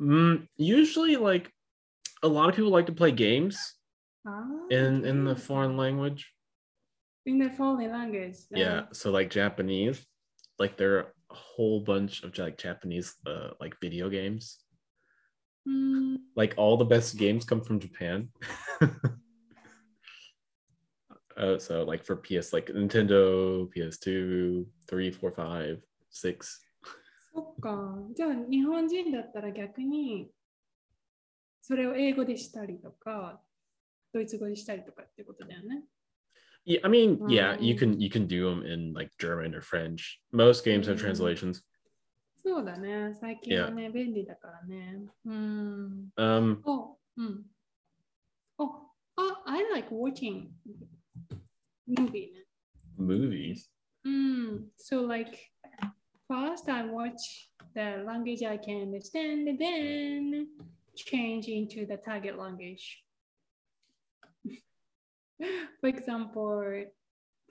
[0.02, 1.52] Mm, usually, like
[2.24, 3.78] a lot of people like to play games
[4.26, 5.42] あー in in the okay.
[5.42, 6.34] foreign language.
[7.26, 8.38] In the foreign language.
[8.50, 8.88] Yeah.
[8.92, 10.04] So like Japanese,
[10.58, 14.66] like there are a whole bunch of like Japanese uh, like video games.
[15.68, 16.20] うん。
[16.36, 18.28] Like all the best games come from Japan.
[21.38, 26.62] uh, so like for PS, like Nintendo, PS2, 3, 4, 5, 6.
[27.34, 27.98] そっか。
[28.16, 30.30] じゃあ、日本人だったら逆に、
[31.62, 33.42] それを英語でしたりとか、
[34.14, 35.84] ドイツ語でしたりとかってことだよね。
[36.66, 39.62] Yeah, I mean, yeah, you Um, can you can do them in like German or
[39.62, 40.22] French.
[40.32, 41.02] Most games have Mm.
[41.02, 41.62] translations.
[42.44, 43.14] そうだね。
[43.20, 45.06] 最近はね、便利だからね。
[45.26, 46.10] うん。
[46.18, 47.46] Um, お、うん。
[48.58, 48.66] お、
[49.16, 50.50] あ、I like watching
[51.88, 52.46] movie ね。
[52.98, 53.70] movies.
[54.06, 55.38] Mm, so like
[56.28, 60.48] first I watch the language I can understand, then
[60.96, 63.04] change into the target language.
[65.82, 66.86] For example,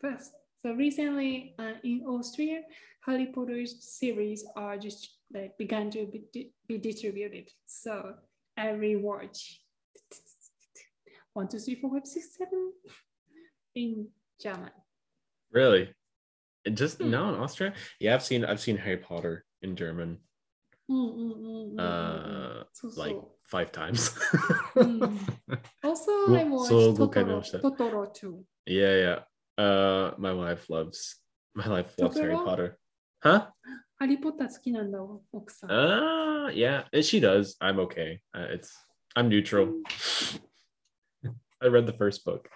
[0.01, 2.62] first, so recently uh, in Austria,
[3.06, 7.50] Harry Potter's series are just like began to be, di- be distributed.
[7.66, 8.16] So
[8.58, 9.62] every watch
[11.34, 12.74] one, two, three, four, five, six, seven
[13.76, 14.08] in
[14.42, 14.72] German.
[15.52, 15.94] Really?
[16.74, 17.10] Just mm.
[17.10, 17.74] no in Austria?
[18.00, 20.18] Yeah, I've seen I've seen Harry Potter in German.
[20.90, 23.00] Mm, mm, mm, mm, mm uh, so, so.
[23.00, 24.18] like five times.
[24.78, 25.18] Hmm.
[25.84, 28.46] Also, I watched so Totoro, Totoro too.
[28.66, 29.20] Yeah, yeah.
[29.59, 31.21] Uh my wife loves
[31.55, 32.45] my wife loves Harry Totoro?
[32.45, 32.79] Potter.
[33.23, 33.49] Huh?
[33.97, 34.99] ハリー・ポッター好きなんだ、
[35.31, 35.71] 奥さん。
[35.71, 37.57] Uh yeah, and she does.
[37.61, 38.21] I'm okay.
[38.35, 38.71] Uh, it's
[39.15, 39.69] I'm neutral.
[41.61, 42.49] I read the first book.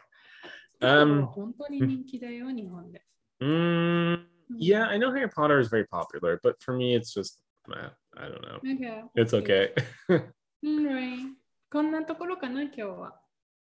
[0.80, 3.02] トトロ Um 本 当に人気だよ、日本で。
[3.40, 4.26] mm,
[4.58, 7.38] yeah, I know Harry Potter is very popular, but for me it's just
[7.70, 8.60] uh, I don't know.
[8.62, 9.72] なんか、 It's okay.
[10.62, 11.34] うん、right.
[11.70, 13.20] こんなところかな、今日は。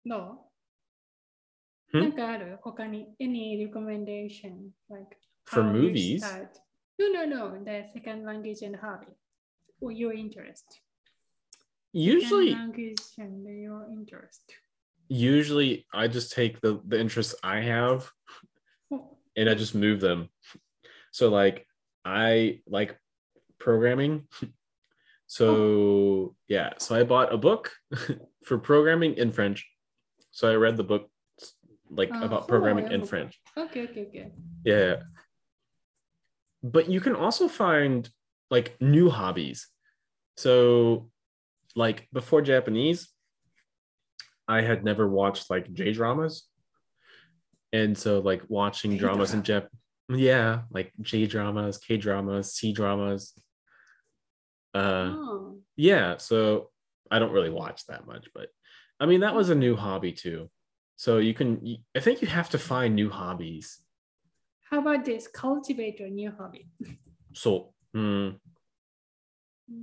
[0.05, 0.37] どう、 Hmm?
[1.93, 4.71] なんかある他に ?Any recommendation?
[4.91, 6.25] Like, For how you movies?
[6.25, 6.49] start?
[6.99, 7.65] No, no, no.
[7.65, 9.07] The second language and hobby.
[9.81, 10.65] Or your interest.
[11.93, 14.43] Usually Second language and your interest.
[15.11, 18.11] usually I just take the the interests I have
[18.91, 20.29] お and I just move them.
[21.13, 21.67] So like
[22.05, 22.99] I like
[23.59, 24.29] programming.
[25.27, 27.71] So yeah, so I bought a book
[28.45, 29.67] for programming in French.
[30.31, 31.11] So I read the book
[31.96, 33.06] like Ah, about programming in.
[33.06, 33.40] French.
[33.58, 34.32] Okay, okay, okay.
[34.64, 35.04] Yeah.
[36.64, 38.10] But you can also find
[38.50, 39.68] like new hobbies.
[40.38, 41.10] So
[41.76, 43.10] like before Japanese,
[44.48, 46.48] I had never watched like J dramas.
[47.72, 49.68] And so like watching dramas in Jap
[50.10, 53.34] Yeah, like J dramas, K dramas, C dramas.
[54.74, 55.58] Uh, Oh.
[55.76, 56.70] yeah, so
[57.12, 58.50] I don't really watch that much, but
[59.00, 60.50] I mean, that was a new hobby too.
[60.96, 63.80] So you can, I think you have to find new hobbies.
[64.70, 65.28] How about this?
[65.28, 66.68] Cultivate your new hobby.
[67.34, 68.30] So, hmm,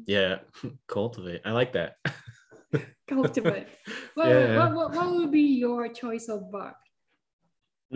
[0.07, 0.39] yeah,
[0.87, 1.43] cultivate.
[1.45, 1.97] I like that.
[3.09, 3.67] Cultivate.
[4.15, 4.57] What, Yeah.
[4.57, 6.75] what, what, what would be your choice of verb?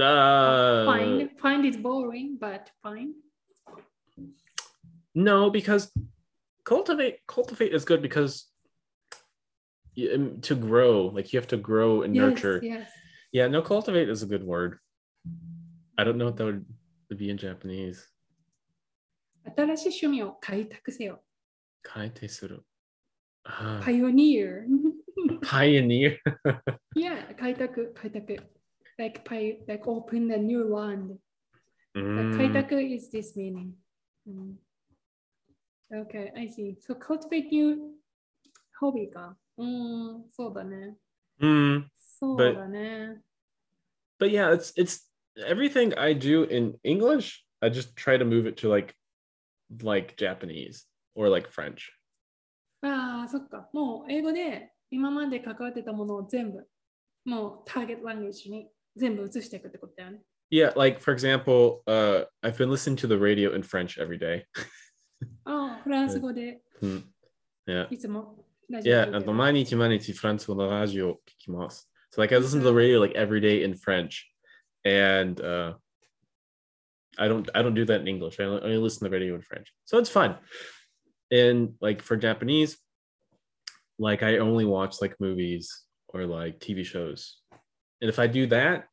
[0.00, 1.31] Uh, find.
[1.40, 3.14] Find is boring, but find.
[5.14, 5.92] No, because
[6.64, 8.46] cultivate cultivate is good because
[10.14, 12.61] um, to grow, like you have to grow and nurture.
[12.62, 12.90] Yes, yes.
[13.33, 14.79] Yeah, no, cultivate is a good word.
[15.97, 16.65] I don't know what that would,
[17.09, 18.07] would be in Japanese.
[19.55, 21.23] 新しい趣味を開拓せよ。
[21.81, 22.63] 開拓する。
[23.45, 24.65] Ah, Pioneer.
[25.41, 26.17] pioneer.
[26.95, 28.38] yeah, 開拓、開拓。
[28.97, 31.17] Like, pi, like open a new land.
[31.95, 33.73] Mm, 開拓 is this meaning.
[34.27, 34.55] Mm.
[35.91, 36.77] Okay, I see.
[36.79, 37.95] So cultivate new
[38.79, 39.35] hobby か。
[39.57, 40.95] うん、そうだね。
[41.41, 41.85] mm.
[42.23, 43.21] そうだね。
[44.19, 45.09] But yeah, it's it's
[45.47, 47.45] everything I do in English.
[47.62, 48.93] I just try to move it to like
[49.83, 50.85] like Japanese
[51.15, 51.91] or like French.
[52.81, 53.69] ああ、そっか。
[53.73, 56.65] もう英語で今まで関わってたものを全部、
[57.25, 60.21] もうターゲットランゲージに全部移していくってことだよね。
[60.51, 64.45] Yeah, like for example, uh, I've been listening to the radio in French every day.
[65.45, 67.03] ああ、フランス語で Hmm.
[67.67, 67.88] Yeah.
[67.93, 71.91] いつもラジオ聞 Yeah, いてる and 毎日毎日フランス語のラジオ聞きます.
[72.14, 72.77] so like I listen to the mm-hmm.
[72.77, 74.24] radio like every day in French,
[74.85, 75.72] and uh,
[77.18, 78.38] I don't I don't do that in English.
[78.38, 80.37] I only listen to the radio in French, so it's fun.
[81.33, 82.79] And like for Japanese,
[83.98, 87.38] like I only watch like movies or like TV shows,
[88.00, 88.85] and if I do that,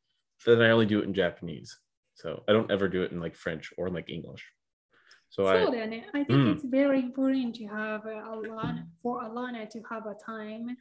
[0.44, 1.78] then I only do it in Japanese.
[2.14, 4.44] So I don't ever do it in like French or like English.
[5.30, 6.54] So, so I, then I think mm.
[6.56, 10.76] it's very important to have a, a line for Alana to have a time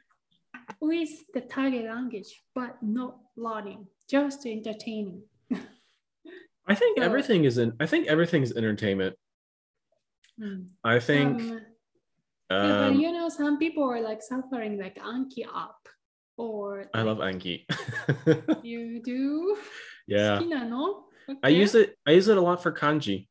[0.80, 5.24] with the target language, but not learning, just entertaining.
[6.68, 7.74] I think so, everything is in.
[7.80, 9.16] I think everything's entertainment.
[10.40, 10.64] Hmm.
[10.84, 11.42] I think.
[12.50, 15.88] Um, um, you know, some people are like suffering like Anki up,
[16.38, 17.66] or like, I love Anki.
[18.64, 19.58] you do.
[20.08, 20.42] Yeah.
[20.42, 21.40] Okay.
[21.44, 21.96] I use it.
[22.06, 23.28] I use it a lot for kanji.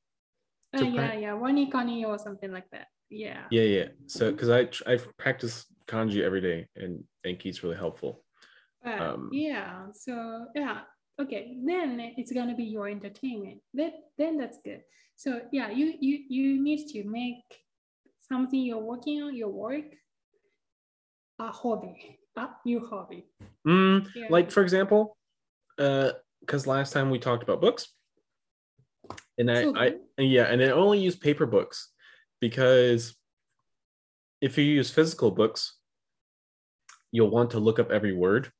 [0.72, 2.86] Uh, yeah, pra- yeah, or something like that.
[3.10, 3.42] Yeah.
[3.50, 3.88] Yeah, yeah.
[4.06, 8.24] So because I I practice kanji every day and Anki's really helpful.
[8.84, 10.80] But Um, yeah, so yeah,
[11.20, 11.56] okay.
[11.64, 13.60] Then it's gonna be your entertainment.
[13.74, 14.82] That then that's good.
[15.16, 17.44] So yeah, you you you need to make
[18.30, 19.90] something you're working on, your work,
[21.38, 23.26] a hobby, a new hobby.
[23.66, 24.28] Mm, Yeah.
[24.30, 25.16] like for example,
[25.78, 26.12] uh
[26.46, 27.92] cuz last time we talked about books
[29.38, 29.86] and I, So I
[30.18, 31.92] yeah, and I only use paper books
[32.40, 33.16] because
[34.40, 35.79] if you use physical books,
[37.12, 38.50] you'll want to look up every word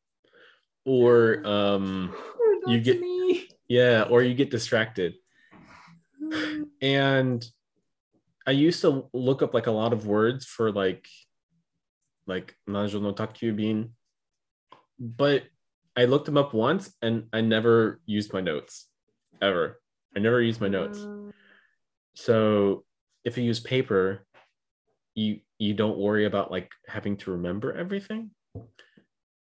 [0.85, 3.49] or um Oh, you get- me.
[3.69, 5.15] yeah, or you get distracted.
[6.83, 7.45] and
[8.47, 11.07] I used to look up like a lot of words for like
[12.27, 13.91] like Majo no Takkyubin,
[14.99, 15.45] but
[15.97, 18.89] I looked them up once and I never used my notes
[19.43, 19.81] ever.
[20.17, 20.99] I never used my notes.
[21.01, 21.31] Uh,
[22.15, 22.85] So
[23.25, 24.27] if you use paper,
[25.15, 28.31] you you don't worry about like having to remember everything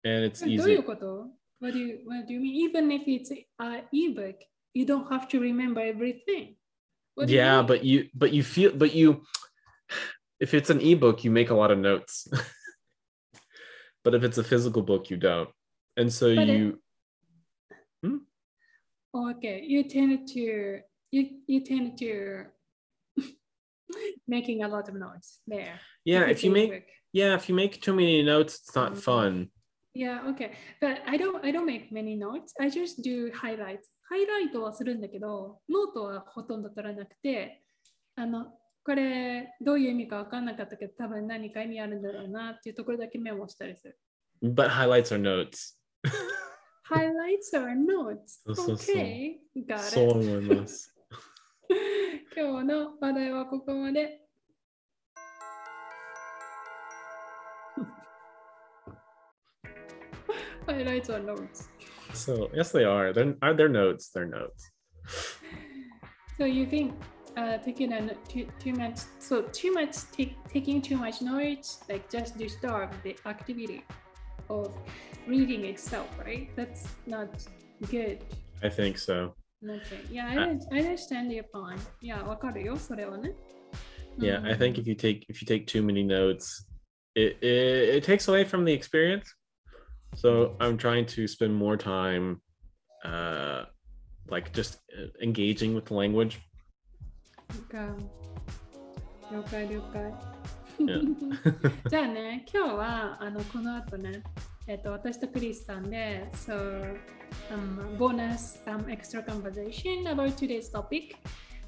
[0.05, 0.79] And it's どうい easy.
[0.79, 2.55] うこと what do, you, what do you mean?
[2.71, 4.37] Even if it's an ebook,
[4.75, 6.57] you don't have to remember everything.
[7.17, 7.67] What do you yeah mean?
[7.67, 9.23] but you but you feel but you
[10.41, 12.29] if it's an ebook you make a lot of notes
[14.05, 15.51] but if it's a physical book you don't
[15.97, 16.79] and so But it- you
[19.15, 22.45] Okay, you tend to you you tend to
[24.28, 25.80] making a lot of notes there.
[26.06, 26.84] yeah if you make ebook.
[27.14, 29.02] yeah if you make too many notes it's not Mhm.
[29.02, 29.50] fun
[29.96, 30.54] Yeah, okay.
[30.82, 32.52] But I don't I don't make many notes.
[32.60, 33.92] I just do highlights.
[34.10, 37.62] ハイライトはするんだけど、ノートはほとんど取らなくて、
[38.16, 44.00] あの、これどういう意味か分かんなかったけど、多分何か意味あるんだろうなっていうところだけメモしたりする。
[44.42, 45.78] but highlights are notes
[46.90, 48.42] Highlights are notes.
[48.48, 50.28] Okay, got そう it.
[50.28, 50.92] 思います
[52.37, 54.21] 今日の話題はここまで。
[60.67, 61.69] Highlights are notes.
[62.15, 64.71] so yes they are they're are their notes they're notes
[66.39, 66.95] So you think
[67.37, 71.83] uh, taking a, no- too, too much, so too much, take, taking too much notes,
[71.89, 73.83] like just disturb the activity
[74.49, 74.73] of
[75.27, 76.49] reading itself, right?
[76.55, 77.29] That's not
[77.91, 78.23] good.
[78.63, 80.01] i think so Okay.
[80.11, 81.81] Yeah, I, I understand your point.
[82.01, 83.35] Yeah, わかるよ、それはね。
[84.19, 86.67] Yeah, I think うん if you take if you take too many notes,
[87.15, 89.35] it, it it takes away from the experience.
[90.15, 92.41] So I'm trying to spend more time,
[93.05, 93.65] uh,
[94.29, 96.39] like just uh, engaging with the language.
[97.69, 97.95] か
[99.31, 100.13] 了解了解。
[100.79, 101.03] Yeah.
[101.89, 104.23] じゃあね、今日はあのこの後ね、
[104.68, 106.98] えっと、私とクリスさんで、so,
[107.52, 111.16] um, bonus um, extra conversation about today's topic.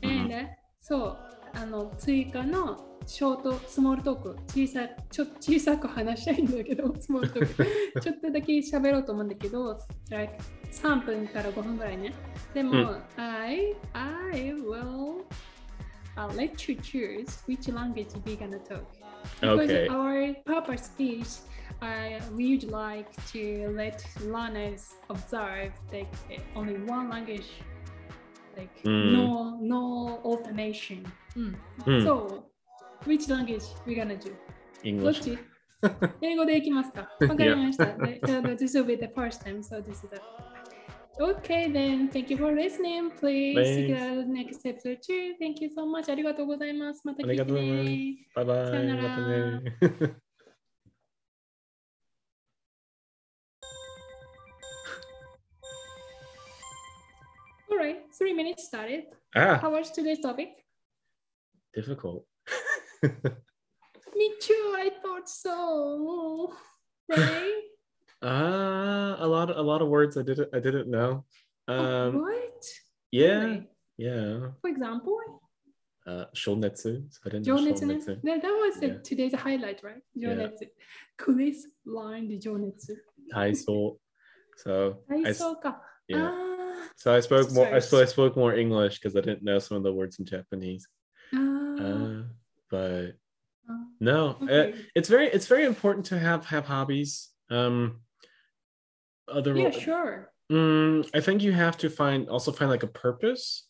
[0.02, 0.34] And、
[0.80, 1.18] そう、
[1.54, 9.78] あの追加のショート、スモールトーク、小さちょ小さく話したいんだけど、スモールトーク、ちょっとだけ喋ろうと思うんだけど、
[10.10, 10.34] like
[10.72, 12.14] 3分から5分ぐらいね。
[12.54, 15.26] でも、うん I, I will
[16.16, 18.86] I'll let you choose which language we're gonna talk.
[19.42, 19.88] Because Okay.
[19.90, 21.46] our purpose is
[21.83, 27.49] uh, we would like to let learners observe like eh, only one language,
[28.57, 29.13] like Mm.
[29.13, 31.05] no no alternation.
[31.37, 31.55] Mm.
[31.87, 32.05] Mm.
[32.05, 32.45] So,
[33.07, 34.31] which language we gonna do?
[34.83, 35.23] どっ English.
[35.23, 35.39] ち
[36.21, 37.87] 英語でいきますかわかりました。
[37.87, 40.21] で so this will be the first time, so this is the
[41.23, 43.11] Okay, then thank you for listening.
[43.11, 44.01] Please see Thanks.
[44.01, 45.35] the next episode too.
[45.39, 46.11] Thank you so much.
[46.11, 47.03] ありがとうございます。
[47.07, 48.27] また聞いてありがとうございますね。
[48.37, 48.71] Bye bye.
[48.71, 49.03] さよなら。
[49.03, 50.24] またね
[58.18, 59.06] three minutes started.
[59.36, 59.58] Ah.
[59.62, 60.50] How was today's topic?
[61.74, 62.26] Difficult.
[63.04, 64.74] Me too.
[64.78, 66.54] I thought so.
[67.10, 67.52] Really?
[68.22, 69.50] uh, ah, a lot.
[69.56, 70.50] A lot of words I didn't.
[70.54, 71.26] I didn't know.
[71.68, 72.66] Oh, um, oh, what?
[73.12, 73.40] Yeah.
[73.40, 73.68] Really?
[73.98, 74.40] Yeah.
[74.62, 75.20] For example.
[76.08, 77.04] Uh, Shonetsu.
[77.26, 77.82] I didn't Jonetsu.
[77.82, 78.22] know Shonetsu.
[78.22, 78.98] That was yeah.
[79.04, 80.04] today's highlight, right?
[80.16, 80.62] Jonetsu.
[80.62, 80.68] Yeah.
[81.18, 82.96] Quiz line the Jonetsu.
[83.34, 83.98] Taiso.
[84.58, 85.00] So.
[85.10, 85.82] Taiso ka.
[86.08, 86.30] Yeah.
[86.32, 86.55] Ah.
[86.98, 87.68] So I spoke more.
[87.74, 90.26] I, so I spoke more English because I didn't know some of the words in
[90.26, 90.88] Japanese.
[91.34, 92.24] ーあー Uh,
[92.70, 93.16] but
[93.68, 94.74] あ no, uh, Okay.
[94.96, 97.34] it's very it's very important to have have hobbies.
[97.50, 98.02] Um,
[99.28, 100.32] other Yeah, sure.
[100.52, 103.68] Mm, I think you have to find also find like a purpose.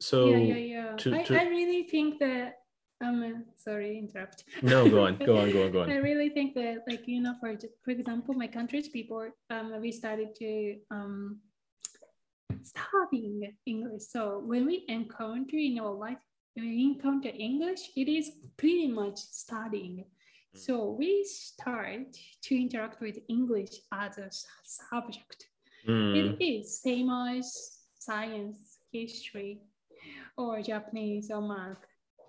[0.00, 0.96] So yeah, yeah, yeah.
[0.96, 2.56] to- I, to- I really think that.
[3.02, 4.44] Um, uh, sorry, interrupt.
[4.62, 5.90] no, go on, go on, go on, go on.
[5.90, 9.90] I really think that, like you know, for for example, my country's people, um, we
[9.90, 11.40] started to um
[12.70, 14.02] studying English.
[14.10, 16.18] So when we encounter in our life,
[16.54, 20.04] when we encounter English, it is pretty much studying.
[20.54, 24.28] So we start to interact with English as a
[24.64, 25.46] subject.
[25.88, 29.60] Mm, It is same as science, history,
[30.36, 31.78] or Japanese or math.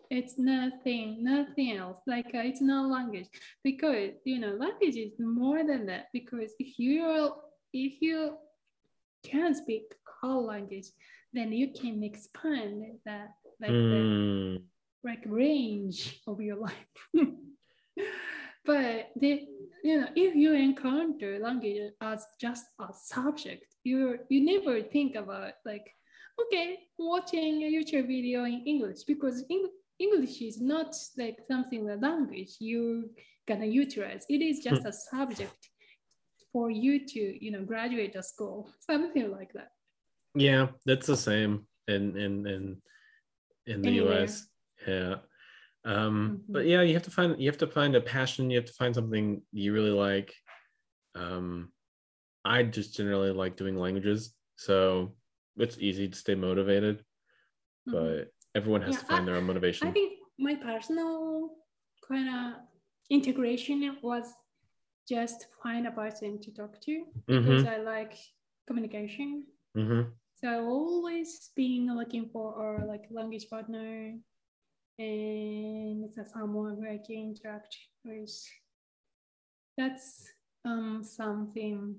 [0.10, 1.99] It's nothing, nothing else.
[2.06, 3.27] Like uh, it's not language
[3.63, 6.08] because you know language is more than that.
[6.13, 7.32] Because if you
[7.73, 8.38] if you
[9.23, 10.88] can speak whole language,
[11.34, 13.29] then you can expand that
[13.60, 14.62] like the mm,
[15.03, 16.91] like range of your life.
[18.65, 19.47] but the
[19.84, 25.53] you know if you encounter language as just a subject, you you never think about
[25.65, 25.89] like
[26.39, 31.97] okay watching a YouTube video in English because Eng- English is not like something the
[31.97, 33.10] language you
[33.47, 34.25] gonna utilize.
[34.29, 35.69] It is just a subject
[36.51, 39.71] for you to you know graduate a school something like that.
[40.35, 42.81] Yeah, that's the same in in in
[43.65, 44.23] in the Anywhere.
[44.23, 44.47] US.
[44.87, 45.15] Yeah.
[45.83, 46.69] Um, but Mhm.
[46.69, 48.49] yeah, you have to find you have to find a passion.
[48.49, 50.33] You have to find something you really like.
[51.15, 51.71] Um,
[52.45, 55.15] I just generally like doing languages, so
[55.57, 57.03] it's easy to stay motivated.
[57.87, 57.93] Mhm.
[57.93, 59.87] But everyone has Yeah, to find their own motivation.
[59.87, 61.57] I think my personal
[62.07, 62.61] kind of
[63.09, 64.33] integration was
[65.09, 68.13] just find a person to talk to because Mhm, I like
[68.67, 69.45] communication.
[69.75, 70.13] mhm.
[70.43, 74.17] So always being looking for or like language partner
[74.97, 78.32] and it's a someone where I can interact with.
[79.77, 80.27] That's
[80.65, 81.95] um something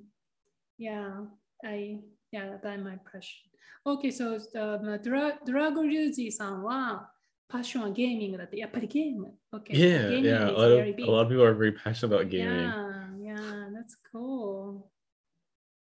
[0.79, 1.25] yeah
[1.65, 2.01] I
[2.33, 3.51] yeah that's my impression.
[3.87, 9.35] Okay, so the Dra- Dragoryuji-san um, gaming だってやっぱりゲーム。
[9.53, 9.75] Okay.
[9.77, 10.49] Yeah, gaming yeah.
[10.49, 12.71] A lot, of, a lot of people are very passionate about gaming.
[12.71, 14.42] Yeah, yeah, that's cool.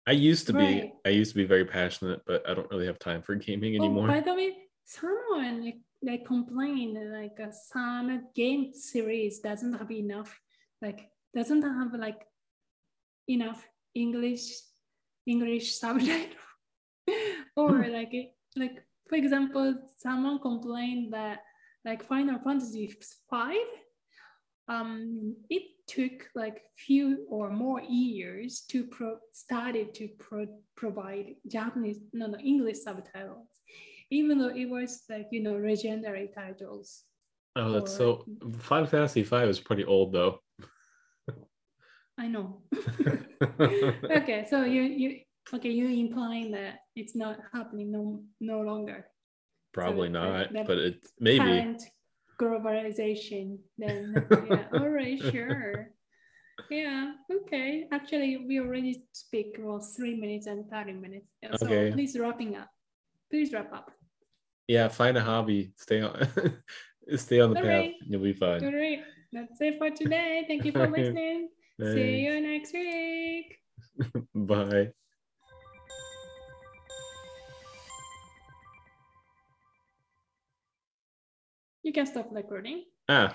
[0.07, 2.99] I used to be I used to be very passionate, but I don't really have
[2.99, 4.07] time for gaming Oh, anymore.
[4.07, 10.39] by the way, someone like, like complained like uh, some game series doesn't have enough,
[10.81, 12.21] like doesn't have like
[13.27, 14.45] enough English
[15.27, 16.35] English subtitle,
[17.55, 21.39] or like it- like for example, someone complained that
[21.85, 22.91] like Final Fantasy
[23.29, 23.69] five
[24.67, 31.99] um, it took like few or more years to pro- started to pro- provide Japanese,
[32.13, 33.47] no, no, English subtitles,
[34.09, 37.03] even though it was like you know legendary titles.
[37.55, 38.51] Oh, that's Or- so.
[38.59, 40.39] Final Fantasy V is pretty old though.
[42.17, 42.61] I know.
[43.59, 45.19] okay, so you you
[45.53, 49.07] okay, you're implying that it's not happening no no longer.
[49.73, 51.75] Probably that- not, but it maybe.
[52.41, 54.15] Globalization, then
[54.49, 55.89] yeah, all right, sure.
[56.71, 57.85] Yeah, okay.
[57.91, 61.29] Actually, we already speak well three minutes and 30 minutes.
[61.57, 61.91] So Okay.
[61.91, 62.69] please wrapping up.
[63.29, 63.91] Please wrap up.
[64.67, 65.73] Yeah, find a hobby.
[65.75, 66.27] Stay on.
[67.15, 67.65] stay on the path.
[67.65, 67.95] Alright.
[68.07, 68.63] You'll be fine.
[68.63, 69.03] All right.
[69.33, 70.45] That's it for today.
[70.47, 71.49] Thank you for listening.
[71.83, 73.57] See you next week.
[74.33, 74.93] Bye.
[81.91, 82.85] You can stop recording.
[83.09, 83.27] Ah,